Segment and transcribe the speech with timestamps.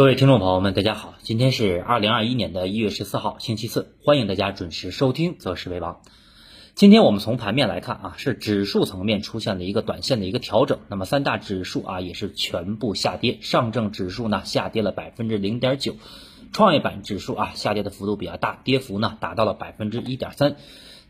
[0.00, 5.92] 各位听众朋友们，大家好，今天是二零二一年的一月十四号，星期四，欢迎大家准时收听《择时为王》。
[6.74, 15.96] 今天我们从盘面来看啊，是指数层面出现了一个短线的一个调整，那么三大指数啊也是全部下跌，上证指数呢下跌了百分之零点九，
[16.50, 20.56] 创业板指数啊下跌的幅度比较大，跌幅呢达到了百分之一点三。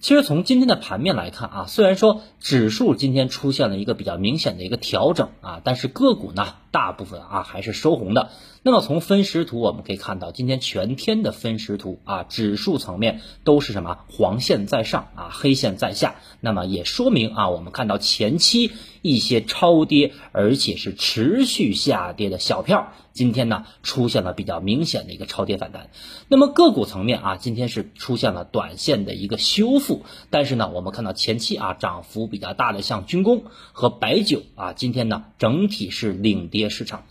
[0.01, 8.30] 其实从今天的盘面来看啊，虽然说指数今天出现了一个比较明显的一个调整啊，但是个股呢大部分啊还是收红的。
[8.62, 16.16] 那么从分时图我们可以看到，今天全天的分时图啊，指数层面都是什么黄线在上啊，黑线在下。
[16.41, 25.89] 那么也说明啊，我们看到前期一些超跌而且是持续下跌的小票，今天呢出现了比较明显的一个超跌反弹。
[26.28, 37.05] 那么个股层面啊，今天是出现了短线的一个修复，但是呢，我们看到前期啊涨幅比较大的像军工和白酒啊，今天呢整体是领跌市场。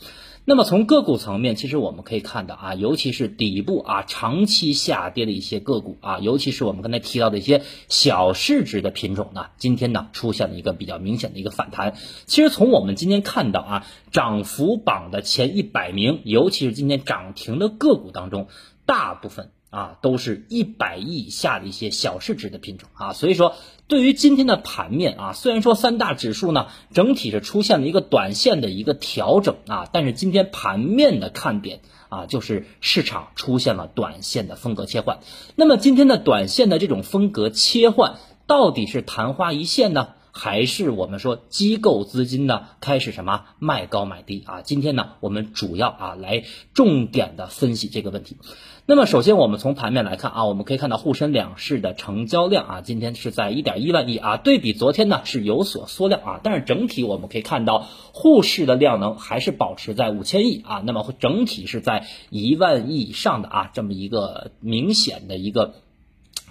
[0.45, 11.95] 那么从个股层面，其实我们可以看到啊，尤其是底部啊长期下跌的一些个股啊，尤其是我们刚才提到的一些小市值的品种呢，今天呢出现了一个比较明显的一个反弹。
[12.25, 18.47] 其实从我们今天看到啊，涨幅榜的前一百名，尤其是今天涨停的个股当中，
[18.86, 19.52] 大部分。
[19.70, 23.56] 啊，都是一百亿以下的一些小市值的品种啊，所以说
[23.88, 35.20] 对于今天的盘面啊，虽然说三大指数呢整体是出现了一个短线的一个调整啊，但是今天盘面的看点啊，就是市场出现了短线的风格切换。
[35.56, 38.16] 那么今天的短线的这种风格切换，
[38.47, 40.09] 到底是昙花一现呢？
[40.42, 44.62] 还是我们说机构资金呢开始什么卖高买低啊？
[44.62, 48.38] 今天呢，我们主要啊来重点的分析这个问题。
[48.86, 65.74] 那么首先我们从盘面来看啊，我们可以看到沪深两市的成交量啊，今天是在一点一万亿啊，对比昨天呢是有所缩量啊，但是整体我们可以看到沪市的量能还是保持在五千亿啊，那么整体是在一万亿以上的啊这么一个明显的一个。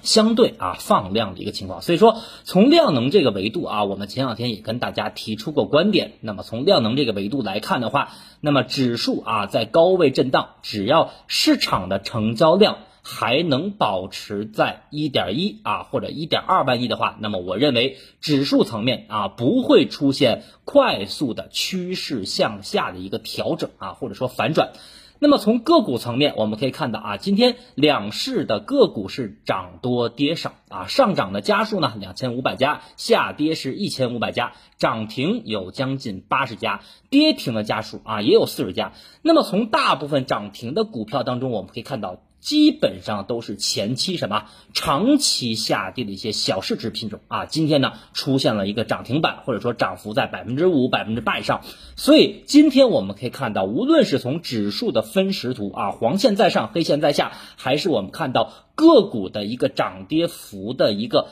[0.03, 6.13] 相对啊放量的一个情况，所以说从量能这个维度啊，我们前两天也跟大家提出过观点。
[6.21, 24.73] 那么从量能这个维度来看的话，那么指数啊在高位震荡，只要市场的成交量还能保持在一点一啊或者一点二万亿的话，那么我认为指数层面啊不会出现快速的趋势向下的一个调整啊或者说反转。
[25.21, 38.93] 那么从个股层面，我们可以看到啊，今天两市的个股是涨多跌少啊，上涨的家数呢两千五百家，下跌是一千五百家，涨停有将近八十家，跌停的家数啊也有四十家。
[39.23, 42.21] 那么从大部分涨停的股票当中，我们可以看到。
[42.41, 51.63] 基本上都是前期什么长期下跌的一些小市值品种啊，今天呢出现了一个涨停板，或者说涨幅在百分之五、百分之八以上。
[51.97, 61.27] 所以今天我们可以看到，无论是从指数的分时图啊，黄线在上，黑线在下，还是我们看到个股的一个涨跌幅的一个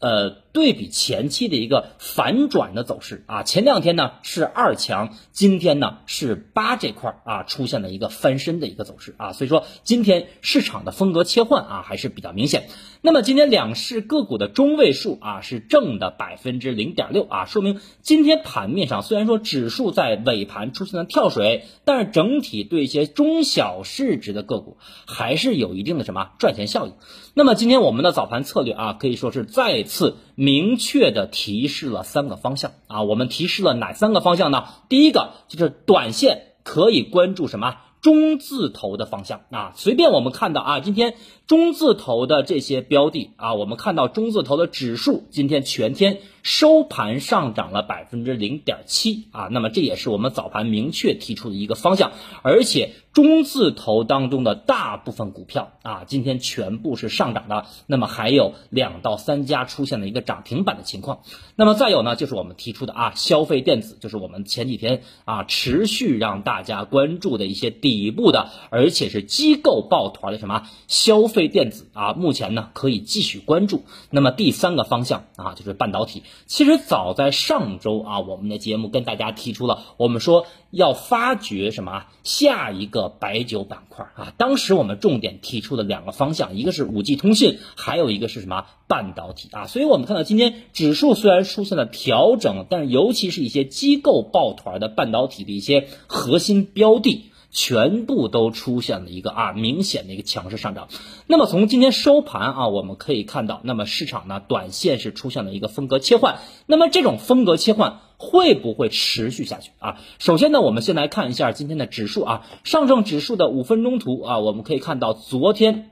[0.00, 10.28] 呃对比前期的一个反转的走势啊，前两天呢是二强，今天呢是八这块啊出现了一个翻身的一个走势啊，所以说今天。
[10.40, 12.68] 市场的风格切换啊还是比较明显。
[13.02, 26.85] 那么今天两市个股的中位数啊是正的百分之零点六啊，说明今天盘面上虽然说指数在尾盘出现了跳水，但是整体对一些中小市值的个股还是有一定的什么赚钱效应。
[27.34, 34.64] 那么今天我们的早盘策略啊可以说是再次明确的提示了三个方向啊，我们提示了哪三个方向呢？
[34.88, 37.76] 第一个就是短线可以关注什么？
[38.02, 41.14] 中字头的方向啊，随便我们看到啊，今天
[41.48, 52.12] 中字头的这些标的啊，我们看到中字头的指数今天全天收盘上涨了百分之零点七啊，那么这也是我们早盘明确提出的一个方向，
[52.42, 52.92] 而且。
[53.16, 57.64] 中字头当中的大部分股票啊，今天全部是上涨的。
[57.86, 61.20] 那么还有两到三家出现了一个涨停板的情况。
[61.54, 73.86] 那么再有呢，就是我们提出的啊，消费电子，就是我们前几天啊持续让大家关注的一些底部的，而且是机构抱团的什么消费电子啊，目前呢可以继续关注。
[74.10, 76.22] 那么第三个方向啊，就是半导体。
[76.44, 83.06] 其实早在上周啊，我们的节目跟大家提出了，我们说要发掘什么下一个。
[83.08, 89.66] 白酒板块啊，当时我们重点提出的两个方向，一个是五 G 通信，还有一个是什么半导体啊。
[89.66, 100.88] 所以我们看到今天指数虽然出现了调整，但是尤其是一些机构抱团的半导体的一些核心标的，全部都出现了一个啊明显的一个强势上涨。
[101.26, 108.00] 那么从今天收盘啊，我们可以看到，那么市场呢短线是出现了一个风格切换，那么这种风格切换。
[108.18, 109.98] 会不会持续下去啊？
[110.18, 115.90] 首先呢，我们先来看一下今天的指数啊，上证指数的五分钟图啊，我们可以看到昨天。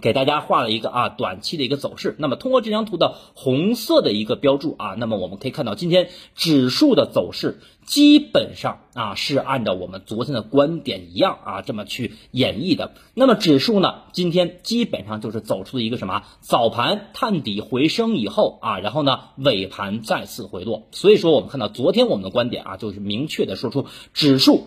[0.00, 12.92] 给大家画了一个啊短期的一个走势，那么通过这张图的红色的一个标注啊，那么我们可以看到今天指数的走势基本上啊是按照我们昨天的观点一样啊这么去演绎的。
[13.14, 24.66] 那么指数呢今天基本上就是走出了一个什么早盘探底回升以后啊，然后呢尾盘再次回落，所以说我们看到昨天我们的观点啊就是明确的说出指数。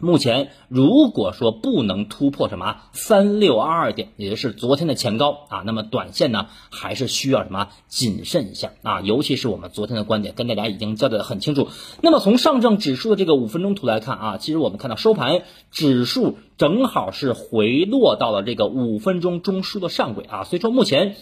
[0.00, 11.68] 目前如果说不能突破什么三六二二点，也就是昨天的前高啊，那么短线呢还是需要什么谨慎一下啊，尤其是我们昨天的观点跟大家已经交代的很清楚。
[12.02, 21.16] 那么从上证指数的这个五分钟图来看啊，其实我们看到收盘指数正好是回落到了这个五分钟中枢的上轨啊，所以说目前。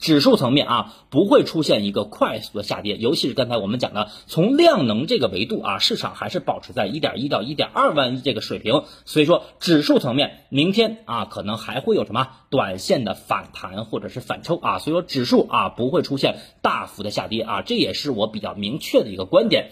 [0.00, 19.70] 指数层面啊，不会出现一个快速的下跌，尤其是刚才我们讲的，从量能这个维度啊，市场还是保持在一点一到一点二万亿这个水平，所以说指数层面明天啊，可能还会有什么短线的反弹或者是反抽啊，所以说指数啊不会出现大幅的下跌啊，这也是我比较明确的一个观点。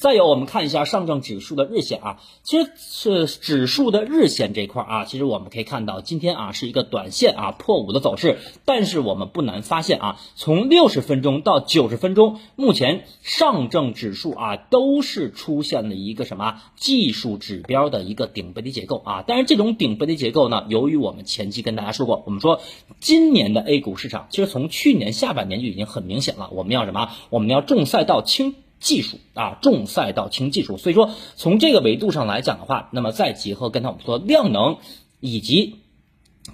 [0.00, 22.62] 再有，我们看一下上证指数的日线啊，其实是指数的日线这块啊，其实我们可以看到今天啊是一个短线啊破五的走势，但是我们不难发现啊，从六十分钟到九十分钟，目前上证指数啊都是出现了一个什么技术指标的一个顶背离结构啊，但是这种顶背离结构呢，由于我们前期跟大家说过，我们说
[23.00, 27.10] 今年的 A 股市场其实从去年下半年就已经很明显了，我们要什么？
[27.28, 28.54] 我们要重赛道轻。
[28.80, 34.78] 技术啊，重赛道轻技术，所以说从这个维度上来讲的话，那么再结合刚才我们说量能
[35.20, 35.76] 以及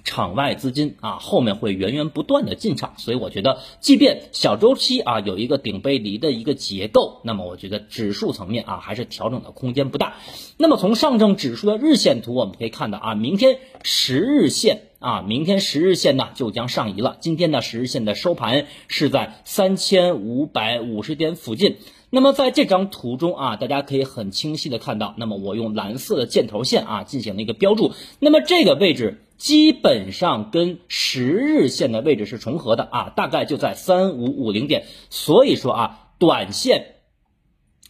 [0.03, 10.15] 场外资金啊，后面会源源不断的进场，所以我觉得，即便小周期啊有一个顶背离的一个结构，那么我觉得指数层面啊还是调整的空间不大。
[10.57, 17.17] 那么从上证指数的日线图我们可以看到啊，明天十日线啊，明天十日线呢就将上移了。
[17.21, 21.77] 今天呢十日线的收盘是在三千五百五十点附近。
[22.09, 36.95] 那么在这张图中啊，大家可以很清晰的看到，那么我用蓝色的箭头线啊进行了一个标注，那么这个位置基本上跟十日线的位置是重合的啊，大概就在三五五零点，所以说啊，短线，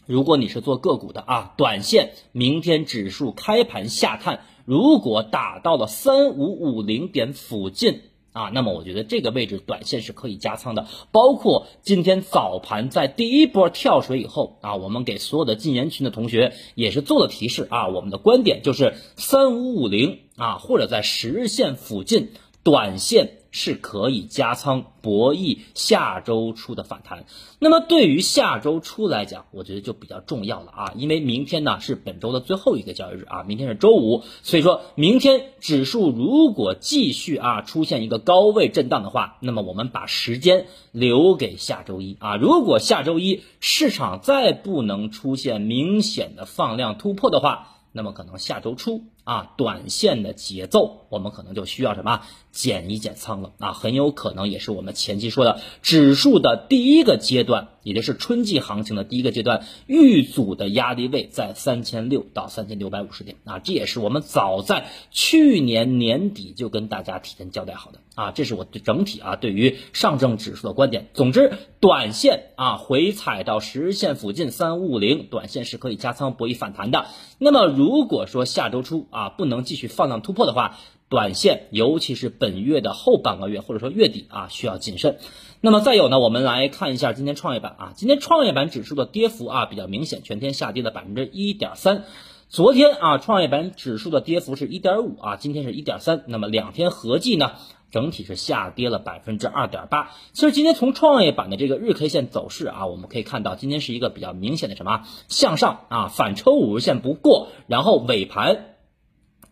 [0.04, 8.00] 如果你是做个股的啊，短线明天指数开盘下探，如果打到了三五五零点附近。
[8.38, 22.28] 啊，那么我觉得这个位置短线是可以加仓的，包括今天早盘在第一波跳水以后啊，我们给所有的禁言群的同学也是做了提示啊，我们的观点就是三五五零啊，或者在十日线附近
[22.62, 23.37] 短线。
[23.50, 27.24] 是可以加仓博弈下周初的反弹。
[27.58, 42.36] 那么对于下周初来讲，我觉得就比较重要了啊，因为明天呢是本周的最后一个交易日啊，明天是周五，所以说明天指数如果继续啊出现一个高位震荡的话，那么我们把时间留给下周一啊。
[42.36, 71.08] 如果下周一市场再不能出现明显的放量突破的话，那么可能下周初啊，短线的节奏，我们可能就需要什么减一减仓了啊，很有可能也是我们前期说的指数的第一个阶段，也就是春季行情的第一个阶段，遇阻的压力位在三千六到三千六百五十点啊，这也是我们早在去年年底就跟大家提前交代好的啊，这是我对整体啊对于上证指数的观点。
[71.12, 77.08] 总之，短线啊回踩到十日线附近三五五零，短线是可以加仓博弈反弹的。
[77.36, 80.76] 那么如果说下周初啊不能继续放量突破的话，
[81.08, 85.18] 短线尤其是本月的后半个月或者说月底啊需要谨慎。
[85.60, 92.04] 那么再有呢，我们来看一下今天创业板啊，今天创业板指数的跌幅啊比较明显，全天下跌了百分之一点三。
[92.48, 97.52] 昨天啊创业板指数的跌幅是一点五啊，今天是一点三，那么两天合计呢？
[97.90, 100.10] 整体是下跌了百分之二点八。
[100.34, 108.77] 其实今天从创业板的这个日 K 线走势啊，我们可以看到今天是一个比较明显的什么向上啊，反抽五日线不过，然后尾盘。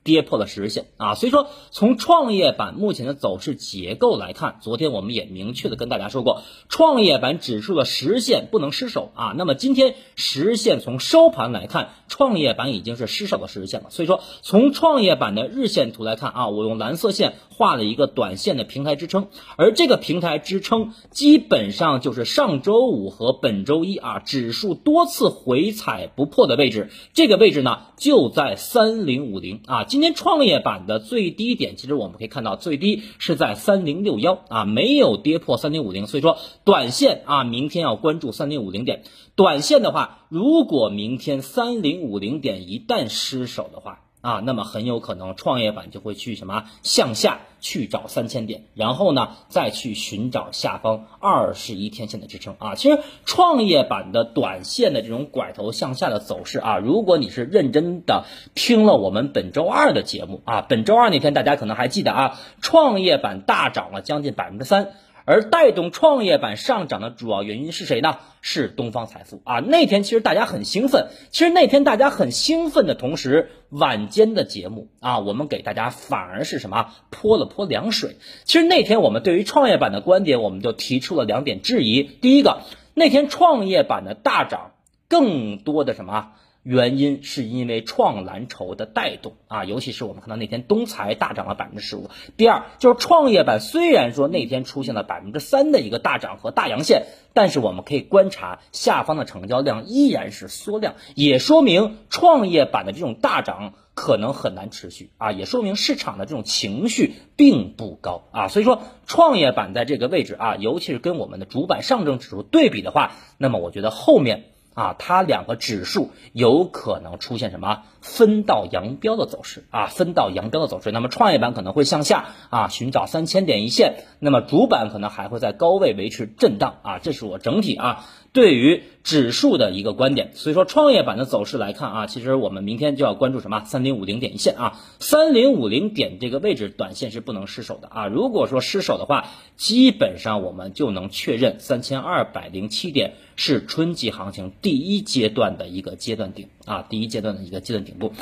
[0.06, 9.34] 跌破了十日线啊，所以说从创业板目前的走势结构来看，昨天我们也明确的跟大家说过，创业板指数的十日线不能失守啊。
[9.36, 13.88] 那么今天十日线从收盘来看，创业板已经是失守的十日线了。
[13.90, 29.84] 所以说从创业板的日线图来看啊，我用蓝色线画了一个短线的平台支撑，而这个平台支撑基本上就是上周五和本周一啊指数多次回踩不破的位置，这个位置呢就在三零五零啊。
[29.96, 39.04] 今天创业板的最低点，其实我们可以看到最低是在三零六幺啊，没有跌破三零五零，所以说短线啊，明天要关注三零五零点。
[39.36, 52.74] 短线的话，如果明天三零五零点一旦失守的话，啊，那么很有可能创业板就会去什么向下去找三千点，然后呢再去寻找下方二十一天线的支撑啊。
[52.74, 58.24] 其实创业板的短线的这种拐头向下的走势啊，如果你是认真的
[58.56, 64.90] 听了我们本周二的节目啊，本周二那天大家可能还记得啊，创业板大涨了将近百分之三。
[65.26, 68.16] 而带动创业板上涨的主要原因是谁呢？
[68.40, 69.58] 是东方财富啊！
[69.58, 78.18] 那天其实大家很兴奋，其实那天大家很兴奋的同时，晚间的节目啊，我们给大家反而是什么泼了泼凉水。
[78.44, 82.04] 其实那天我们对于创业板的观点，我们就提出了两点质疑。
[82.04, 82.62] 第一个，
[82.94, 84.70] 那天创业板的大涨，
[85.08, 86.34] 更多的什么？
[86.66, 92.10] 原因是因为创蓝筹的带动啊，尤其是我们看到那天东财大涨了百分之十五。
[92.36, 97.04] 第二就是创业板虽然说那天出现了百分之三的一个大涨和大阳线，
[97.34, 108.48] 但是我们可以观察下方的成交量依然是缩量，也说明创业板的这种大涨可能很难持续啊，也说明市场的这种情绪并不高啊。
[108.48, 114.46] 所以说创业板在这个位置啊，尤其是跟我们的主板上证指数对比的话，那么我觉得后面。
[114.76, 119.86] 啊，它两个指数有可能出现什么分道扬镳的走势啊？
[119.86, 128.04] 分道扬镳的走势，那么创业板可能会向下啊，寻找三千点一线，那么主板可能还会在高位维持震荡啊，这是我整体啊。
[128.36, 133.64] 对于指数的一个观点，所以说创业板的走势来看啊，其实我们明天就要关注什么？
[133.64, 138.08] 三零五零点一线啊，三零五零点这个位置，短线是不能失守的啊。
[138.08, 148.12] 如果说失守的话，基本上我们就能确认三千二百零七点是春季行情第一阶段的一个阶段顶啊，第一阶段的一个阶段顶部。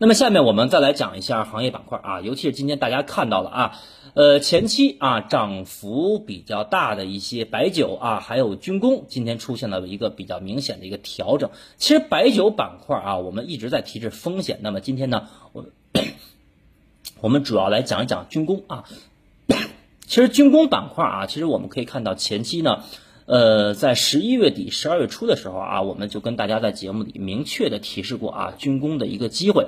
[0.00, 3.72] 那么下面我们再来讲一下行业板块啊，尤其是今天大家看到了啊。
[4.14, 11.50] 呃，前期啊涨幅比较大的一些白酒啊，还有军工，今天出现了一个比较明显的一个调整。
[11.76, 14.60] 其实白酒板块啊，我们一直在提示风险。
[14.62, 15.66] 那么今天呢，我
[17.20, 18.84] 我们主要来讲一讲军工啊。
[20.06, 22.84] 其实军工板块啊，其实我们可以看到前期呢，
[23.28, 29.66] 呃，在十一月底、十二月初的时候啊，我们就跟大家在节目里明确的提示过啊，军工的一个机会。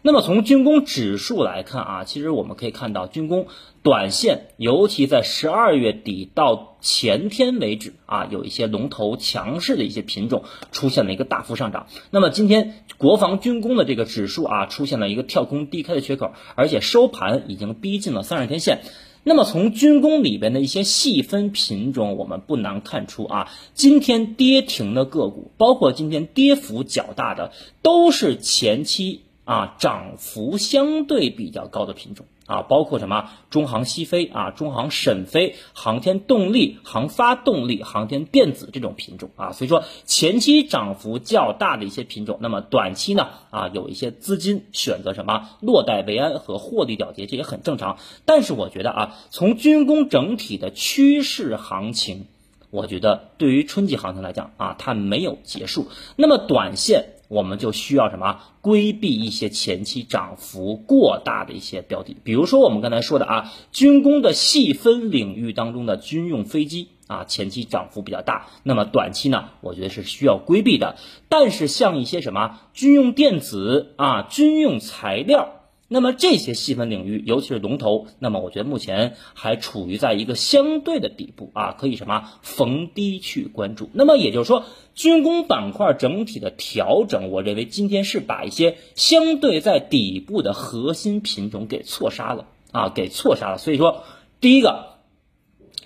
[0.00, 3.46] 那么从军工指数来看啊，其实我们可以看到军工
[3.82, 11.88] 短线，尤其在十二月底到前天为止啊，有一些龙头强势的一些品种出现了一个大幅上涨。
[12.10, 18.80] 那么今天国防军工的这个指数啊，出现了一个跳空低开的缺口，而且收盘已经逼近了三十天线。
[19.24, 27.52] 那么从军工里边的一些细分品种，我们不难看出啊，今天跌停的个股，包括今天跌幅较大的，
[27.82, 29.22] 都是前期。
[29.46, 47.96] 啊，涨幅相对比较高的品种啊，包括什么中航西飞啊、中航沈飞、航天动力、航发动力、航天电子这种品种啊，所以说前期涨幅较大的一些品种，那么短期呢啊，有一些资金选择什么落袋为安和获利了结，这也很正常。
[48.26, 52.26] 但是我觉得啊，从军工整体的趋势行情，
[52.70, 55.88] 我觉得对于春季行情来讲啊，它没有结束。
[56.16, 57.13] 那么短线。
[57.28, 70.96] 我们就需要什么规避一些前期涨幅过大的一些标的，比如说我们刚才说的啊，军工的细分领域当中的军用飞机啊，前期涨幅比较大，那么短期呢，我觉得是需要规避的。
[71.28, 75.60] 但是像一些什么军用电子啊，军用材料。
[75.94, 83.90] 那么这些细分领域，尤其是龙头，那么我觉得目前还处于在一个相对的底部啊，可以什么逢低去关注。
[83.92, 84.64] 那么也就是说，
[84.96, 93.58] 军工板块整体的调整，我认为今天是把一些相对在底部的核心品种给错杀了啊，给错杀了。
[93.58, 94.02] 所以说，
[94.40, 94.96] 第一个，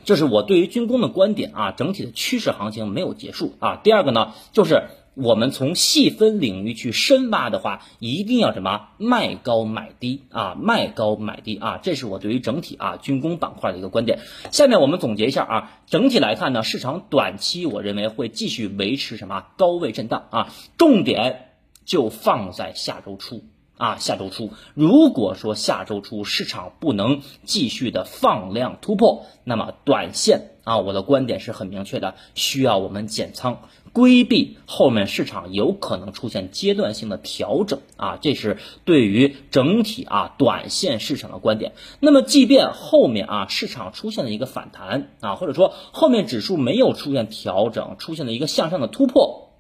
[0.07, 3.77] 这是我对于军工的观点啊，整体的趋势行情没有结束啊。
[3.85, 4.85] 第二个呢，就是。
[5.21, 14.21] 我们从细分领域去深挖的话，一定要什么卖高买低啊，卖高买低啊，这是我对于整体啊军工板块的一个观点。
[14.53, 21.49] 下面我们总结一下啊，整体来看呢，市场短期我认为会继续维持什么高位震荡啊，重点
[21.85, 23.43] 就放在下周初。
[23.77, 41.73] 啊，下周初，如果说下周初市场不能继续的放量突破，那么短线啊，我的观点是很明确的，需要我们减仓，规避后面市场有可能出现阶段性的调整啊，这是对于整体啊短线市场的观点。
[42.00, 49.50] 那么，即便后面啊市场出现了一个反弹啊，或者说后面指数没有出现调整，出现了一个向上的突破。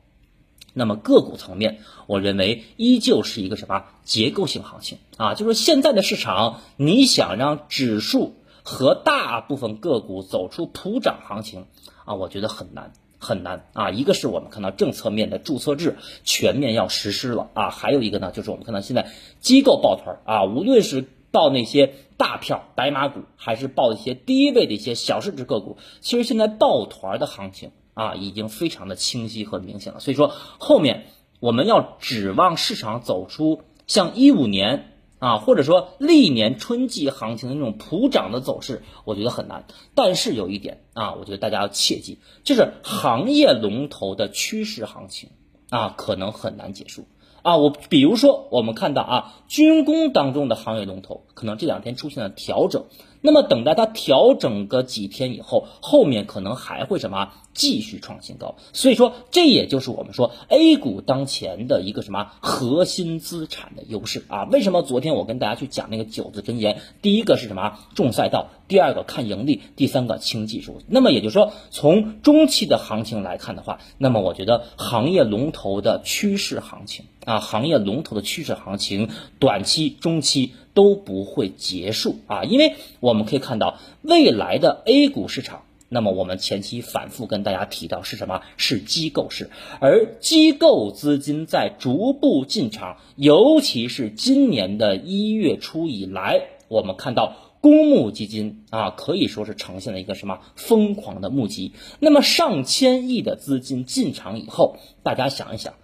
[0.74, 5.34] 那么个股层面，我认为依旧是一个什么结构性行情啊？
[5.34, 11.66] 就是现在的市场，你想让指数和大部分个股走出普涨行情
[12.04, 13.90] 啊，我觉得很难很难啊。
[13.90, 19.08] 一个是我们看到政策面的注册制全面要实施了啊，还有一个呢，就是我们看到现在
[19.40, 30.00] 机构抱团啊，无论是报那些大票白马股，还是报一些低位的一些小市值个股，其实现在抱团的行情啊，已经非常的清晰和明显了。
[30.00, 31.06] 所以说，后面
[31.40, 39.64] 我们要指望市场走出像一五年啊，或者说历年春季行情的那种普涨的走势，我觉得很难。
[39.94, 45.30] 但是有一点啊，我觉得大家要切记，就是行业龙头的趋势行情
[45.70, 47.06] 啊，可能很难结束。
[47.42, 52.86] 啊，我比如说，我们看到啊，军工当中的行业龙头可能这两天出现了调整，
[53.20, 58.56] 那么等待它调整个几天以后，后面可能还会什么继续创新高。
[58.72, 64.44] 所以说，这也就是我们说 A 股当前的一个什么核心资产的优势啊。
[64.44, 66.80] 为什么昨天我跟大家去讲那个九字真言？
[67.02, 70.80] 第一个是什么重赛道，第二个看盈利，第三个轻技术。
[70.86, 77.06] 那么也就是说，从中期的行情来看的话，那么我觉得行业龙头的趋势行情。
[77.28, 88.40] 啊，行业龙头的趋势行情，短期、中期都不会结束啊，因为我们可以看到未来的 A 股市场，那么我们前期反复跟大家提到是什么？
[88.56, 105.74] 是机构市，而机构资金在逐步进场，尤其是今年的一月初以来，我们看到公募基金啊，可以说是呈现了一个什么疯狂的募集，那么上千亿的资金进场以后，大家想一想。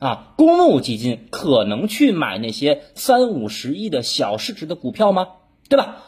[0.00, 5.28] 啊，公募基金可能去买那些三五十亿的小市值的股票吗？
[5.68, 5.98] 对吧？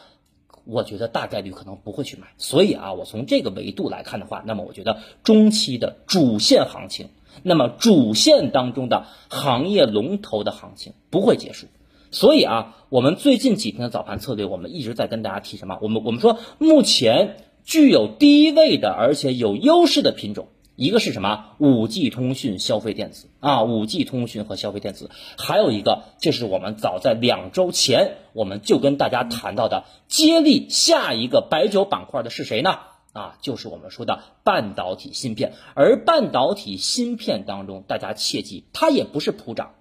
[0.65, 2.27] 我觉得大概率可能不会去买。
[2.39, 7.09] 所以啊，我从这个维度来看的话，那么我觉得中期的主线行情，
[7.43, 11.67] 那么主线当中的行业龙头的行情不会结束。
[12.09, 15.77] 所以啊，我们最近几天的早盘策略，我们一直在跟大家提什么？
[15.83, 20.47] 我们我们说，目前具有低位的而且有优势的品种。
[20.75, 21.51] 一个是什么？
[21.59, 32.79] 五 G 通讯、消费电子啊，五 G 通讯和消费电子，还有一个，这是我们早在两周前我们就跟大家谈到的，接力下一个白酒板块的是谁呢？
[33.11, 35.53] 啊，就是我们说的半导体芯片。
[35.75, 39.75] 而半导体芯片当中，大家切记，它也不是普涨，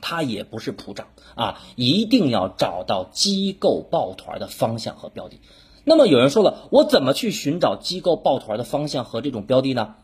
[0.00, 5.40] 它也不是普涨啊，一定要找到机构抱团的方向和标的。
[5.84, 9.96] 那么有人说了，我怎么去寻找机构抱团的方向和这种标的呢？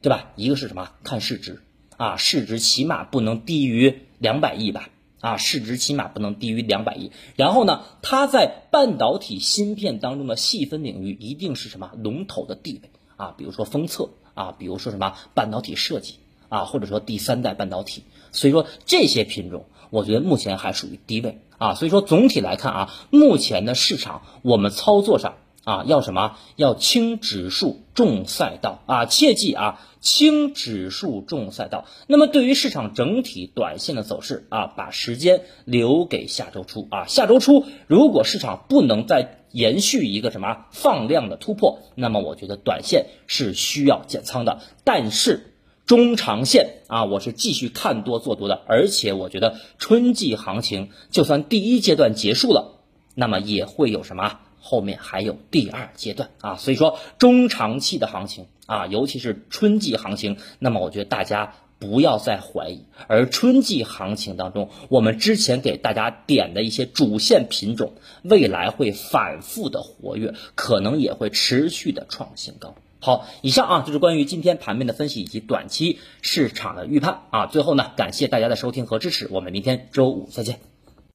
[0.00, 0.32] 对吧？
[0.36, 0.90] 一个是什么？
[1.02, 1.62] 看市值
[1.96, 4.90] 啊，市值起码不能低于两百亿吧？
[5.20, 7.10] 啊，市值起码不能低于两百亿。
[7.36, 13.34] 然后呢，它在半导体芯片当中的细分领域一定是什么龙头的地位啊？
[13.38, 16.16] 比如说封测啊，比如说什么半导体设计
[16.50, 18.04] 啊，或者说第三代半导体。
[18.30, 21.40] 所以说这些品种，我觉得目前还属于低位。
[21.56, 26.36] 啊，所以说总体来看啊，目前的市场我们操作上啊，要什么？
[26.56, 31.84] 要轻指数重赛道啊，切记啊，轻指数重赛道。
[32.08, 45.52] 那么对于市场整体短线的走势啊，把时间留给下周初啊，下周初如果市场不能再延续一个什么放量的突破，那么我觉得短线是需要减仓的，但是。
[45.86, 52.80] 中长线啊，我是继续看多做多的，而且我觉得春季行情就算第一阶段结束了，
[53.14, 54.38] 那么也会有什么？
[54.58, 62.86] 后面还有第二阶段啊，所以说中长期的行情啊，尤其是春季行情，那么我觉得大家不要再怀疑。
[63.06, 67.92] 而春季行情当中，我们之前给大家点的一些主线品种，
[68.22, 72.74] 未来会反复的活跃，可能也会持续的创新高。
[73.04, 77.44] 好，以上啊就是关于今天盘面的分析以及短期市场的预判啊。
[77.44, 80.73] 最后呢，感谢大家的收听和支持，我们明天周五再见。